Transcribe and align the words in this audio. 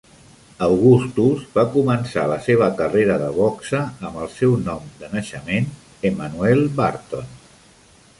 Augustus 0.67 1.41
va 1.57 1.65
començar 1.73 2.23
la 2.31 2.37
seva 2.45 2.69
carrera 2.79 3.17
de 3.23 3.27
boxa 3.35 3.81
amb 4.09 4.17
el 4.23 4.31
seu 4.39 4.55
nom 4.71 4.89
de 5.03 5.11
naixement 5.17 5.69
Emanuel 6.11 6.65
Burton. 6.81 7.29